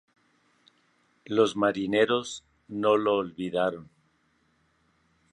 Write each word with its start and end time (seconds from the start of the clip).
Los 1.25 1.55
marineros 1.55 2.43
no 2.67 2.97
lo 2.97 3.13
olvidaron. 3.17 3.87